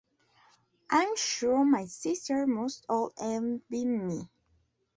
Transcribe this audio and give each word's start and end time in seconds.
I 0.89 1.03
am 1.03 1.15
sure 1.15 1.63
my 1.63 1.85
sisters 1.85 2.47
must 2.47 2.87
all 2.89 3.13
envy 3.19 3.85
me. 3.85 4.27